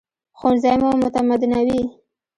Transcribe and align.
ښوونځی 0.37 0.75
مو 0.81 0.89
متمدنوي 1.01 1.81